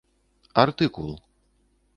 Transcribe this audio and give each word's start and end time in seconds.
Артыкул. 0.63 1.13